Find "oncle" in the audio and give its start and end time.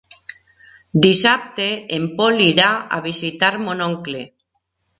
3.93-4.27